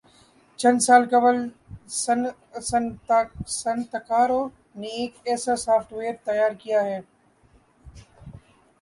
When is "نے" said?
4.75-4.87